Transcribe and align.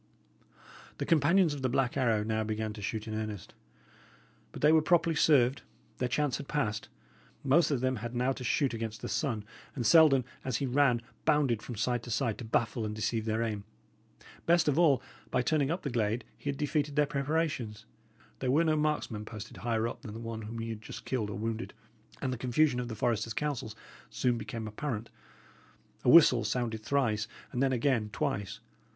The 0.97 1.05
companions 1.05 1.53
of 1.53 1.61
the 1.61 1.69
Black 1.69 1.95
Arrow 1.95 2.23
now 2.23 2.43
began 2.43 2.73
to 2.73 2.81
shoot 2.81 3.07
in 3.07 3.13
earnest. 3.13 3.53
But 4.51 4.63
they 4.63 4.71
were 4.71 4.81
properly 4.81 5.15
served; 5.15 5.61
their 5.99 6.09
chance 6.09 6.37
had 6.37 6.47
past; 6.47 6.89
most 7.43 7.69
of 7.69 7.81
them 7.81 7.97
had 7.97 8.15
now 8.15 8.31
to 8.31 8.43
shoot 8.43 8.73
against 8.73 9.03
the 9.03 9.07
sun; 9.07 9.45
and 9.75 9.85
Selden, 9.85 10.25
as 10.43 10.57
he 10.57 10.65
ran, 10.65 11.03
bounded 11.23 11.61
from 11.61 11.75
side 11.75 12.01
to 12.01 12.09
side 12.09 12.39
to 12.39 12.43
baffle 12.43 12.83
and 12.83 12.95
deceive 12.95 13.25
their 13.25 13.43
aim. 13.43 13.63
Best 14.47 14.67
of 14.67 14.79
all, 14.79 15.03
by 15.29 15.43
turning 15.43 15.69
up 15.69 15.83
the 15.83 15.91
glade 15.91 16.25
he 16.35 16.49
had 16.49 16.57
defeated 16.57 16.95
their 16.95 17.05
preparations; 17.05 17.85
there 18.39 18.49
were 18.49 18.63
no 18.63 18.75
marksmen 18.75 19.23
posted 19.23 19.57
higher 19.57 19.87
up 19.87 20.01
than 20.01 20.13
the 20.15 20.19
one 20.19 20.41
whom 20.41 20.57
he 20.57 20.69
had 20.69 20.81
just 20.81 21.05
killed 21.05 21.29
or 21.29 21.37
wounded; 21.37 21.75
and 22.23 22.33
the 22.33 22.39
confusion 22.39 22.79
of 22.79 22.87
the 22.87 22.95
foresters' 22.95 23.35
counsels 23.35 23.75
soon 24.09 24.35
became 24.39 24.67
apparent. 24.67 25.11
A 26.03 26.09
whistle 26.09 26.43
sounded 26.43 26.81
thrice, 26.81 27.27
and 27.51 27.61
then 27.61 27.71
again 27.71 28.09
twice. 28.11 28.61